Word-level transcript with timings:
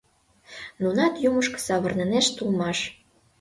—Нунат 0.81 1.13
юмышко 1.27 1.59
савырнынешт 1.67 2.33
улмаш. 2.41 2.79